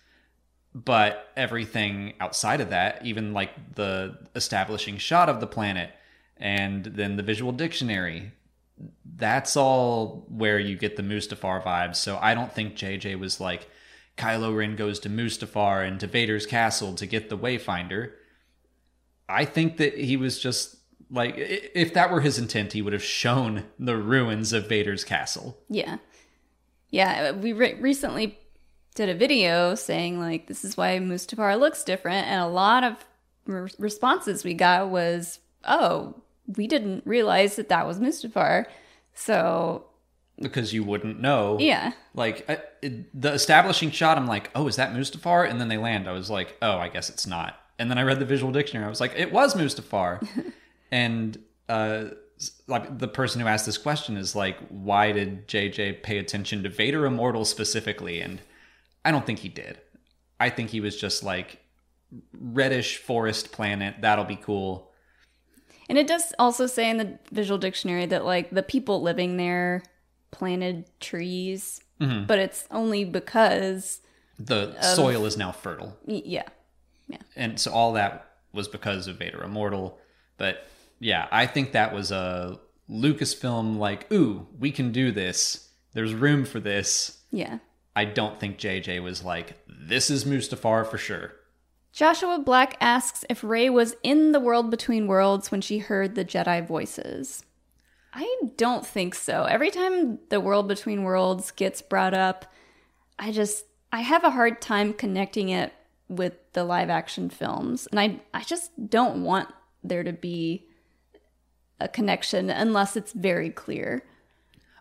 [0.73, 5.91] But everything outside of that, even like the establishing shot of the planet
[6.37, 8.31] and then the visual dictionary,
[9.15, 11.97] that's all where you get the Mustafar vibes.
[11.97, 13.69] So I don't think JJ was like,
[14.17, 18.11] Kylo Ren goes to Mustafar and to Vader's castle to get the Wayfinder.
[19.29, 20.75] I think that he was just
[21.09, 25.57] like, if that were his intent, he would have shown the ruins of Vader's castle.
[25.69, 25.97] Yeah.
[26.89, 28.37] Yeah, we re- recently
[28.95, 32.95] did a video saying like this is why Mustafar looks different and a lot of
[33.45, 36.21] re- responses we got was, "Oh,
[36.57, 38.65] we didn't realize that that was Mustafar."
[39.13, 39.85] So,
[40.39, 41.57] Because you wouldn't know.
[41.59, 41.91] yeah.
[42.13, 45.49] Like I, it, the establishing shot, I'm like, oh, is that Mustafar?
[45.49, 46.07] And then they land.
[46.07, 47.59] I was like, oh, I guess it's not.
[47.77, 48.85] And then I read the visual dictionary.
[48.85, 50.25] I was like, it was Mustafar.
[50.91, 52.05] and uh,
[52.67, 56.69] like the person who asked this question is like, why did JJ pay attention to
[56.69, 58.21] Vader Immortal specifically?
[58.21, 58.41] And
[59.03, 59.79] I don't think he did.
[60.39, 61.59] I think he was just like
[62.33, 63.95] reddish forest planet.
[64.01, 64.90] That'll be cool.
[65.89, 69.83] And it does also say in the visual dictionary that like the people living there
[70.31, 72.25] planted trees, mm-hmm.
[72.25, 74.01] but it's only because
[74.39, 75.97] The soil is now fertile.
[76.05, 76.47] Yeah.
[77.07, 77.17] yeah.
[77.35, 79.99] and so all that was because of Vader Immortal.
[80.37, 80.65] But
[80.99, 85.69] yeah, I think that was a Lucasfilm like, ooh, we can do this.
[85.93, 87.21] There's room for this.
[87.31, 87.59] Yeah.
[87.95, 91.33] I don't think JJ was like, this is Mustafar for sure.
[91.91, 96.23] Joshua Black asks if Rey was in the world between worlds when she heard the
[96.23, 97.43] Jedi voices.
[98.13, 99.43] I don't think so.
[99.43, 102.45] Every time the world between worlds gets brought up,
[103.19, 105.73] I just I have a hard time connecting it
[106.07, 107.87] with the live action films.
[107.87, 109.49] And I I just don't want
[109.83, 110.67] there to be
[111.79, 114.03] a connection unless it's very clear.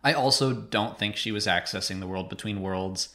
[0.03, 3.11] I also don't think she was accessing the world between worlds.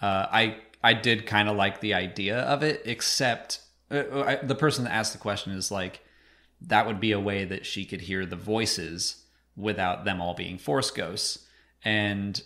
[0.00, 4.54] Uh, I I did kind of like the idea of it, except uh, I, the
[4.54, 6.00] person that asked the question is like,
[6.62, 9.24] that would be a way that she could hear the voices
[9.56, 11.46] without them all being force ghosts,
[11.84, 12.42] and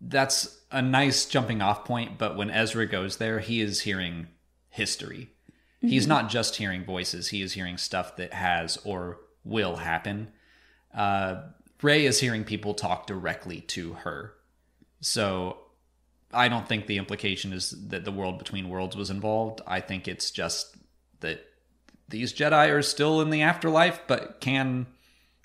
[0.00, 2.18] that's a nice jumping off point.
[2.18, 4.28] But when Ezra goes there, he is hearing
[4.70, 5.30] history.
[5.80, 10.32] He's not just hearing voices; he is hearing stuff that has or will happen.
[10.94, 11.42] Uh,
[11.82, 14.32] Rey is hearing people talk directly to her.
[15.00, 15.58] So
[16.34, 19.60] I don't think the implication is that the world between worlds was involved.
[19.66, 20.76] I think it's just
[21.20, 21.44] that
[22.08, 24.86] these Jedi are still in the afterlife, but can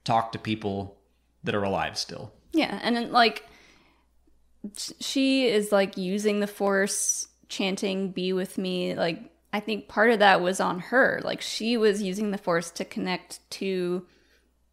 [0.03, 0.97] talk to people
[1.43, 2.31] that are alive still.
[2.51, 3.45] Yeah, and then like
[4.99, 9.19] she is like using the force chanting be with me like
[9.51, 11.21] I think part of that was on her.
[11.23, 14.05] Like she was using the force to connect to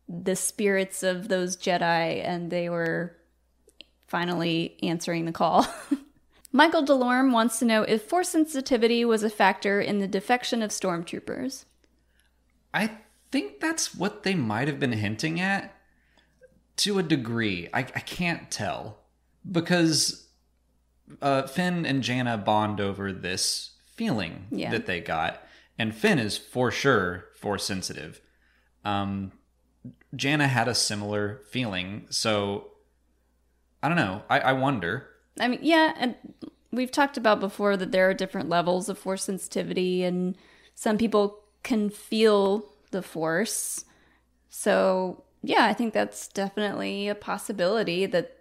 [0.09, 3.17] the spirits of those Jedi and they were
[4.07, 5.67] finally answering the call.
[6.57, 10.71] Michael Delorme wants to know if force sensitivity was a factor in the defection of
[10.71, 11.67] stormtroopers.
[12.73, 12.93] I
[13.31, 15.75] think that's what they might have been hinting at
[16.79, 17.69] to a degree.
[17.75, 19.01] I, I can't tell
[19.53, 20.29] because
[21.21, 24.71] uh, Finn and Jannah bond over this feeling Yeah.
[24.71, 25.43] that they got,
[25.79, 28.23] and Finn is for sure force sensitive.
[28.83, 29.33] Um,
[30.15, 32.69] Jannah had a similar feeling, so
[33.83, 34.23] I don't know.
[34.31, 35.11] I, I wonder.
[35.41, 36.15] I mean, yeah, and
[36.73, 40.37] we've talked about before that there are different levels of force sensitivity, and
[40.75, 43.85] some people can feel the force.
[44.49, 48.33] So, yeah, I think that's definitely a possibility that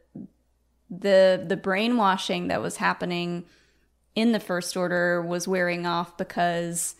[0.90, 3.46] the the brainwashing that was happening
[4.14, 6.96] in the first order was wearing off because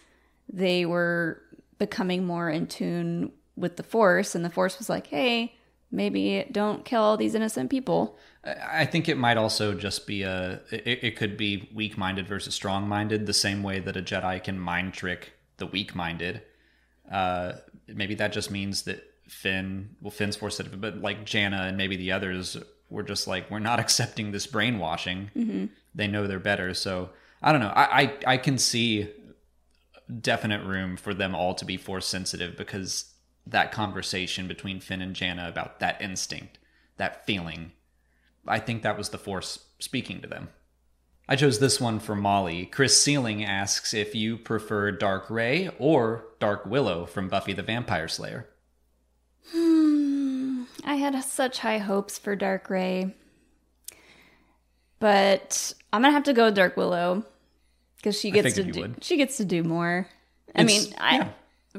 [0.52, 1.42] they were
[1.78, 5.56] becoming more in tune with the force and the force was like, "Hey,
[5.92, 10.62] maybe don't kill all these innocent people." I think it might also just be a.
[10.72, 14.44] It, it could be weak minded versus strong minded, the same way that a Jedi
[14.44, 16.42] can mind trick the weak minded.
[17.12, 17.54] Uh,
[17.88, 21.96] maybe that just means that Finn, well, Finn's force sensitive, but like Jannah and maybe
[21.96, 22.58] the others
[22.90, 25.32] were just like, we're not accepting this brainwashing.
[25.36, 25.66] Mm-hmm.
[25.94, 26.74] They know they're better.
[26.74, 27.10] So
[27.42, 27.74] I don't know.
[27.76, 29.10] I, I, I can see
[30.22, 33.14] definite room for them all to be force sensitive because
[33.48, 36.60] that conversation between Finn and Jannah about that instinct,
[36.98, 37.72] that feeling,
[38.48, 40.50] I think that was the force speaking to them.
[41.28, 42.68] I chose this one for Molly.
[42.68, 48.08] Chris Sealing asks if you prefer Dark Rey or Dark Willow from Buffy the Vampire
[48.08, 48.48] Slayer.
[49.52, 53.16] Hmm, I had such high hopes for Dark Rey.
[55.00, 57.24] But I'm gonna have to go Dark Willow
[57.98, 59.04] because she gets to do would.
[59.04, 60.08] she gets to do more.
[60.56, 61.30] I It's- mean, I yeah.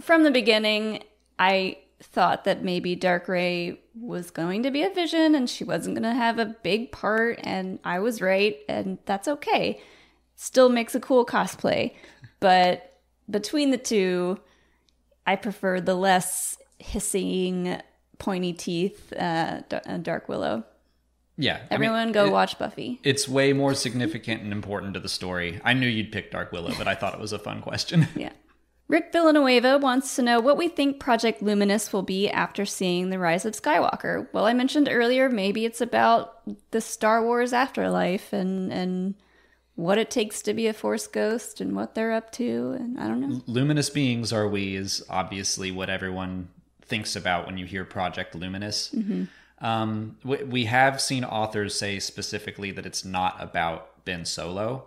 [0.01, 1.03] from the beginning
[1.39, 5.95] I thought that maybe Dark Rey was going to be a vision and she wasn't
[5.95, 9.81] going to have a big part and I was right and that's okay.
[10.35, 11.95] Still makes a cool cosplay.
[12.39, 14.39] But between the two,
[15.27, 17.81] I prefer the less hissing
[18.19, 20.65] pointy teeth uh, uh, Dark Willow.
[21.39, 21.55] Yeah.
[21.55, 23.01] I mean, Everyone go it- watch Buffy.
[23.03, 25.61] It's way more significant and important to the story.
[25.65, 28.07] I knew you'd pick Dark Willow, but I thought it was a fun question.
[28.15, 28.33] Yeah.
[28.89, 33.19] Rick Villanueva wants to know what we think Project Luminous will be after seeing The
[33.19, 34.29] Rise of Skywalker.
[34.33, 39.15] Well, I mentioned earlier, maybe it's about the Star Wars afterlife and, and
[39.75, 42.77] what it takes to be a Force ghost and what they're up to.
[42.79, 43.43] And I don't know.
[43.47, 46.49] Luminous beings are we is obviously what everyone
[46.83, 48.95] thinks about when you hear Project Luminous.
[49.59, 54.87] Um, we, we have seen authors say specifically that it's not about Ben Solo.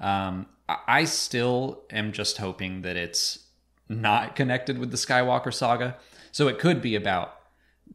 [0.00, 3.40] Um, I, still am just hoping that it's
[3.88, 5.96] not connected with the Skywalker saga.
[6.32, 7.36] So it could be about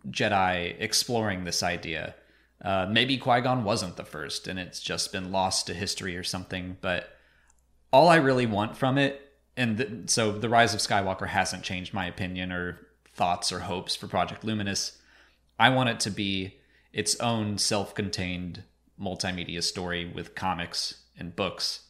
[0.09, 2.15] Jedi exploring this idea.
[2.63, 6.23] Uh, maybe Qui Gon wasn't the first, and it's just been lost to history or
[6.23, 6.77] something.
[6.81, 7.09] But
[7.91, 9.21] all I really want from it,
[9.55, 12.79] and th- so the Rise of Skywalker hasn't changed my opinion or
[13.13, 14.97] thoughts or hopes for Project Luminous.
[15.57, 16.55] I want it to be
[16.91, 18.63] its own self-contained
[18.99, 21.84] multimedia story with comics and books,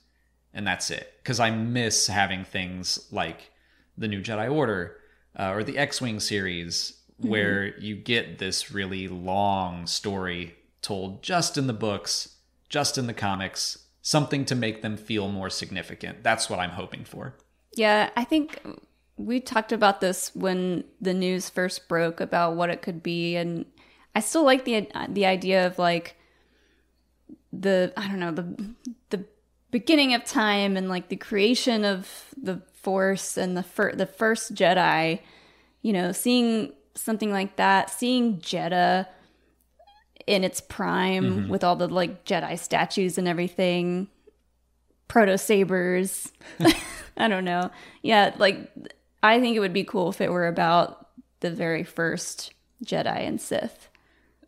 [0.56, 1.14] and that's it.
[1.22, 3.52] Because I miss having things like
[3.98, 4.98] the New Jedi Order
[5.38, 11.68] uh, or the X-wing series, where you get this really long story told just in
[11.68, 12.38] the books,
[12.68, 16.24] just in the comics, something to make them feel more significant.
[16.24, 17.36] That's what I'm hoping for.
[17.76, 18.62] Yeah, I think
[19.18, 23.66] we talked about this when the news first broke about what it could be, and
[24.14, 26.16] I still like the the idea of like
[27.52, 28.74] the I don't know the
[29.10, 29.26] the
[29.76, 32.10] beginning of time and like the creation of
[32.42, 35.20] the Force and the fir- the first Jedi.
[35.82, 39.06] You know, seeing something like that, seeing Jedha
[40.26, 41.50] in its prime mm-hmm.
[41.50, 44.08] with all the like Jedi statues and everything,
[45.10, 46.32] proto sabers.
[47.18, 47.70] I don't know.
[48.02, 48.72] Yeah, like
[49.22, 51.10] I think it would be cool if it were about
[51.42, 52.54] the very first
[52.86, 53.90] Jedi and Sith.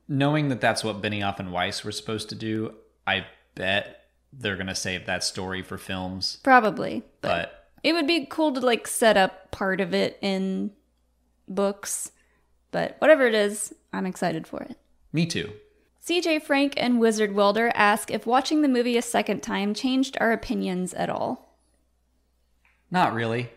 [0.07, 4.06] Knowing that that's what Benioff and Weiss were supposed to do, I bet
[4.37, 6.37] they're going to save that story for films.
[6.43, 7.03] Probably.
[7.21, 10.71] But, But it would be cool to like set up part of it in
[11.47, 12.11] books.
[12.71, 14.77] But whatever it is, I'm excited for it.
[15.11, 15.53] me too.
[16.05, 20.31] CJ Frank and Wizard Welder ask if watching the movie a second time changed our
[20.31, 21.57] opinions at all.
[22.89, 23.49] Not really.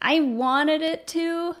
[0.00, 1.56] I wanted it to,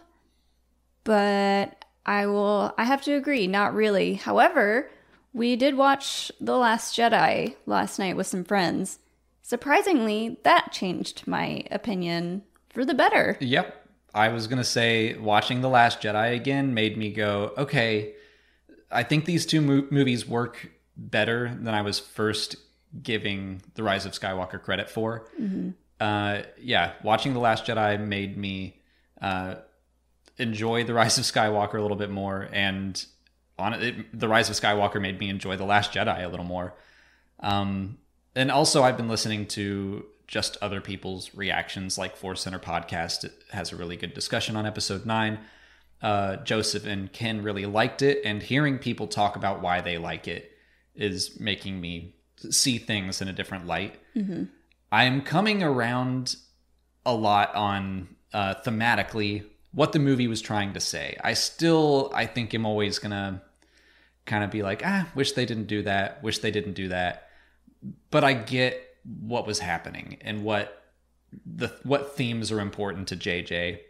[1.02, 4.14] but I will I have to agree, not really.
[4.14, 4.90] However,
[5.32, 8.98] we did watch The Last Jedi last night with some friends.
[9.42, 13.36] Surprisingly, that changed my opinion for the better.
[13.40, 13.86] Yep.
[14.14, 18.14] I was going to say watching The Last Jedi again made me go, okay,
[18.90, 22.56] I think these two mo- movies work better than I was first
[23.02, 25.28] giving The Rise of Skywalker credit for.
[26.00, 28.80] Uh, yeah, watching The Last Jedi made me
[29.20, 29.56] uh,
[30.38, 33.04] enjoy The Rise of Skywalker a little bit more, and
[33.58, 36.74] on it, The Rise of Skywalker made me enjoy The Last Jedi a little more.
[37.40, 37.98] Um,
[38.34, 43.32] and also, I've been listening to just other people's reactions, like Force Center podcast it
[43.50, 45.38] has a really good discussion on episode nine.
[46.02, 50.28] Uh, Joseph and Ken really liked it, and hearing people talk about why they like
[50.28, 50.52] it
[50.94, 52.14] is making me
[52.50, 53.96] see things in a different light.
[54.92, 56.36] I'm coming around
[57.04, 61.16] a lot on uh, thematically what the movie was trying to say.
[61.24, 63.42] I still, I think, am always gonna
[64.28, 67.28] kind of be like, ah, wish they didn't do that, wish they didn't do that.
[68.10, 70.84] But I get what was happening and what
[71.44, 73.80] the what themes are important to JJ.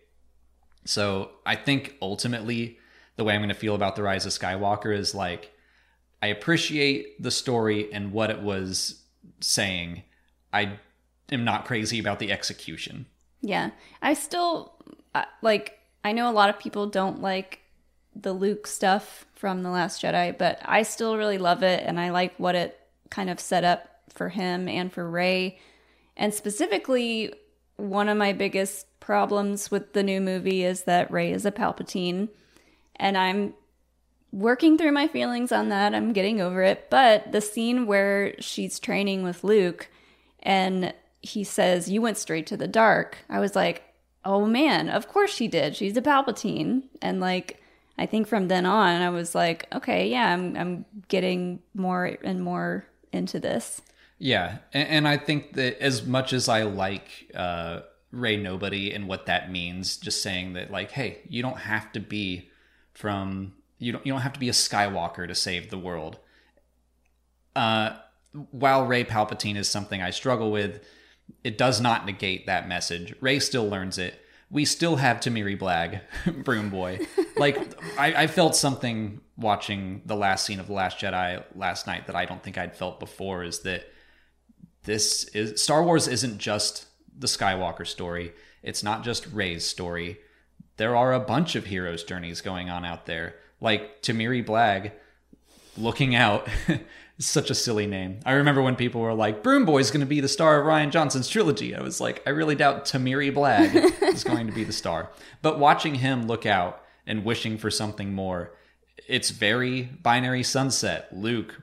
[0.85, 2.79] So I think ultimately
[3.17, 5.53] the way I'm going to feel about the Rise of Skywalker is like
[6.23, 9.03] I appreciate the story and what it was
[9.41, 10.03] saying.
[10.53, 10.79] I
[11.31, 13.07] am not crazy about the execution.
[13.41, 13.71] Yeah.
[14.03, 14.75] I still
[15.43, 17.61] like I know a lot of people don't like
[18.21, 22.11] the Luke stuff from The Last Jedi, but I still really love it and I
[22.11, 22.79] like what it
[23.11, 25.59] kind of set up for him and for Rey.
[26.17, 27.33] And specifically,
[27.77, 32.29] one of my biggest problems with the new movie is that Rey is a Palpatine.
[32.97, 33.55] And I'm
[34.33, 35.95] working through my feelings on that.
[35.95, 36.91] I'm getting over it.
[36.91, 39.89] But the scene where she's training with Luke
[40.43, 43.85] and he says, You went straight to the dark, I was like,
[44.25, 45.77] Oh man, of course she did.
[45.77, 46.83] She's a Palpatine.
[47.01, 47.63] And like,
[47.99, 52.43] I think from then on, I was like, okay, yeah, I'm, I'm getting more and
[52.43, 53.83] more into this.
[54.19, 57.81] Yeah, and, and I think that as much as I like uh,
[58.11, 62.01] Rey Nobody and what that means, just saying that like, hey, you don't have to
[62.01, 62.51] be
[62.95, 66.19] from you don't you don't have to be a Skywalker to save the world.
[67.55, 67.97] Uh,
[68.51, 70.85] while Rey Palpatine is something I struggle with,
[71.43, 73.15] it does not negate that message.
[73.21, 74.21] Rey still learns it.
[74.51, 76.01] We still have Temiri Blagg,
[76.45, 77.07] Broom Boy.
[77.37, 77.59] Like
[77.99, 82.17] I, I felt something watching the last scene of the Last Jedi last night that
[82.17, 83.45] I don't think I'd felt before.
[83.45, 83.85] Is that
[84.85, 86.87] this is Star Wars isn't just
[87.17, 88.33] the Skywalker story.
[88.63, 90.19] It's not just Rey's story.
[90.77, 93.37] There are a bunch of heroes' journeys going on out there.
[93.61, 94.93] Like Temiri Blagg
[95.77, 96.49] looking out.
[97.19, 98.21] such a silly name.
[98.25, 100.91] I remember when people were like, Broom Boy's going to be the star of Rian
[100.91, 101.75] Johnson's trilogy.
[101.75, 105.11] I was like, I really doubt Temiri Blagg is going to be the star.
[105.43, 108.53] But watching him look out and wishing for something more,
[109.09, 111.09] it's very binary sunset.
[111.13, 111.61] Luke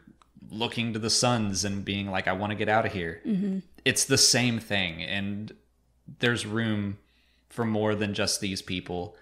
[0.49, 3.22] looking to the suns and being like, I want to get out of here.
[3.26, 3.60] Mm-hmm.
[3.86, 5.03] It's the same thing.
[5.03, 5.53] And
[6.20, 6.97] there's room
[7.49, 9.16] for more than just these people.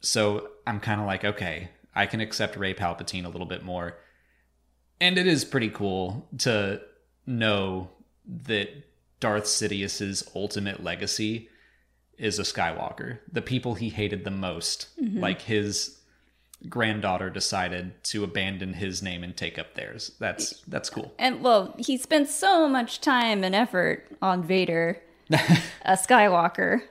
[0.00, 3.96] So I'm kind of like, okay, I can accept Rey Palpatine a little bit more.
[5.00, 6.80] And it is pretty cool to
[7.26, 7.90] know
[8.26, 8.68] that
[9.20, 11.48] Darth Sidious's ultimate legacy
[12.18, 13.18] is a Skywalker.
[13.32, 15.20] The people he hated the most, mm-hmm.
[15.20, 15.98] like his
[16.68, 20.12] granddaughter decided to abandon his name and take up theirs.
[20.18, 21.14] That's that's cool.
[21.18, 26.82] And well, he spent so much time and effort on Vader, a Skywalker,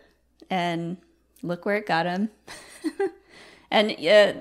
[0.50, 0.98] and
[1.44, 2.30] look where it got him.
[3.72, 4.34] and yeah,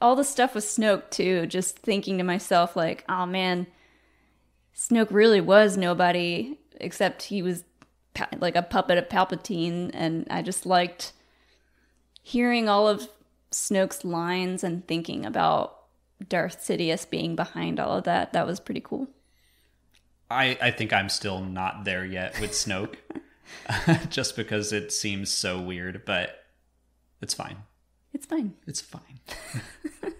[0.00, 1.46] all the stuff with Snoke too.
[1.46, 3.66] Just thinking to myself, like, oh man,
[4.76, 7.64] Snoke really was nobody except he was
[8.38, 11.12] like a puppet of Palpatine, and I just liked
[12.22, 13.08] hearing all of
[13.50, 15.76] Snoke's lines and thinking about
[16.28, 18.32] Darth Sidious being behind all of that.
[18.32, 19.08] That was pretty cool.
[20.30, 22.96] I, I think I'm still not there yet with Snoke,
[24.10, 26.44] just because it seems so weird, but
[27.20, 27.58] it's fine.
[28.14, 28.54] It's fine.
[28.66, 29.20] It's fine.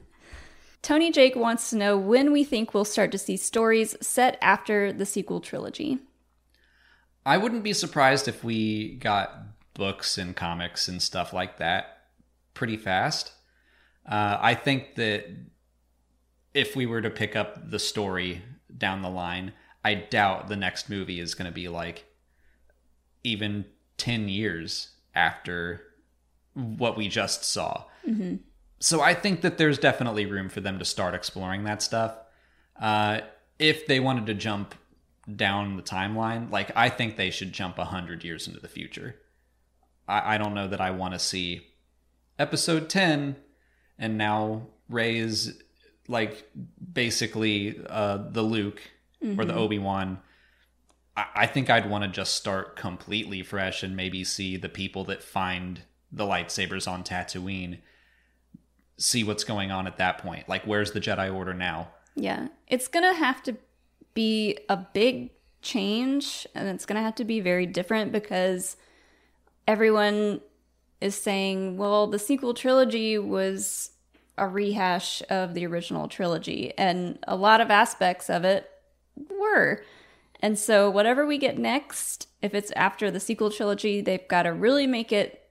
[0.83, 4.93] Tony Jake wants to know when we think we'll start to see stories set after
[4.93, 6.01] the sequel trilogy.
[7.25, 9.33] I wouldn't be surprised if we got
[9.73, 12.09] books and comics and stuff like that
[12.53, 13.33] pretty fast.
[14.07, 15.25] Uh, I think that
[16.53, 18.43] if we were to pick up the story
[18.77, 19.53] down the line,
[19.85, 22.05] I doubt the next movie is going to be like
[23.23, 23.65] even
[23.97, 25.83] 10 years after
[26.55, 27.85] what we just saw.
[28.07, 28.37] Mm-hmm.
[28.81, 32.17] So I think that there's definitely room for them to start exploring that stuff.
[32.81, 33.21] Uh,
[33.59, 34.75] if they wanted to jump
[35.35, 39.17] down the timeline, like I think they should jump a 100 years into the future.
[40.07, 41.67] I, I don't know that I want to see
[42.39, 43.37] episode 10
[43.99, 45.61] and now Rey is
[46.09, 46.47] like
[46.93, 48.83] basically uh, the Luke
[49.23, 49.41] mm-hmm.
[49.41, 49.63] or the mm-hmm.
[49.63, 50.19] Obi-Wan.
[51.17, 55.05] I, I think I'd want to just start completely fresh and maybe see the people
[55.05, 55.83] that find
[56.15, 57.79] the lightsabers on Tatooine
[58.97, 60.49] see what's going on at that point.
[60.49, 61.89] Like where's the Jedi Order now?
[62.15, 62.49] Yeah.
[62.69, 63.57] It's to have to
[64.15, 65.31] be a big
[65.63, 68.77] change and it's to have to be very different because
[69.67, 70.41] everyone
[71.01, 73.91] is saying, well, the sequel trilogy was
[74.39, 78.69] a rehash of the original trilogy, and a lot of aspects of it
[79.31, 79.83] were.
[80.41, 84.53] And so, whatever we get next, if it's after the sequel trilogy, they've got to
[84.53, 85.44] really make it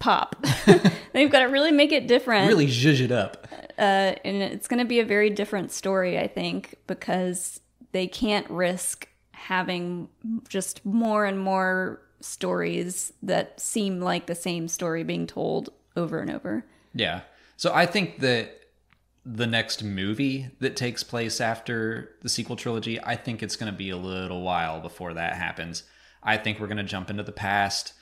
[0.00, 0.44] pop.
[1.12, 2.48] they've got to really make it different.
[2.48, 3.46] Really zhuzh it up.
[3.78, 7.60] Uh, and it's going to be a very different story, I think, because
[7.92, 10.08] they can't risk having
[10.48, 16.30] just more and more stories that seem like the same story being told over and
[16.30, 16.64] over.
[16.94, 17.22] Yeah.
[17.56, 18.60] So I think that
[19.24, 23.76] the next movie that takes place after the sequel trilogy, I think it's going to
[23.76, 25.84] be a little while before that happens.
[26.22, 27.94] I think we're going to jump into the past,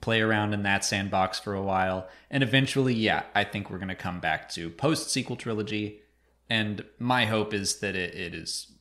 [0.00, 3.88] play around in that sandbox for a while, and eventually, yeah, I think we're going
[3.88, 6.00] to come back to post sequel trilogy.
[6.50, 8.72] And my hope is that it, it is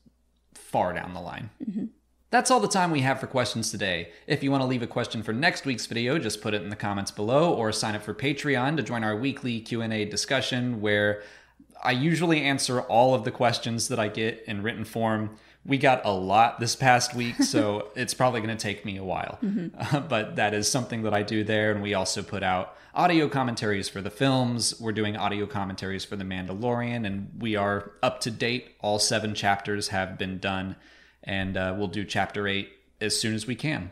[0.53, 1.49] far down the line.
[1.63, 1.85] Mm-hmm.
[2.31, 4.11] That's all the time we have for questions today.
[4.25, 6.69] If you want to leave a question for next week's video, just put it in
[6.69, 11.23] the comments below or sign up for Patreon to join our weekly Q&A discussion where
[11.83, 15.37] I usually answer all of the questions that I get in written form.
[15.65, 19.03] We got a lot this past week, so it's probably going to take me a
[19.03, 19.39] while.
[19.77, 21.71] Uh, but that is something that I do there.
[21.71, 24.79] And we also put out audio commentaries for the films.
[24.79, 28.75] We're doing audio commentaries for The Mandalorian, and we are up to date.
[28.81, 30.75] All seven chapters have been done,
[31.23, 33.91] and uh, we'll do chapter eight as soon as we can.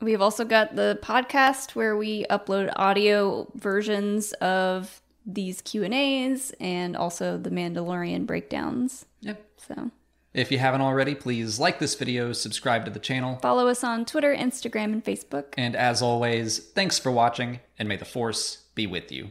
[0.00, 7.38] We've also got the podcast where we upload audio versions of these Q&As and also
[7.38, 9.06] the Mandalorian breakdowns.
[9.20, 9.46] Yep.
[9.68, 9.90] So,
[10.34, 14.06] If you haven't already, please like this video, subscribe to the channel, follow us on
[14.06, 15.52] Twitter, Instagram, and Facebook.
[15.58, 19.30] and as always, thanks for watching, and may the Force be with you.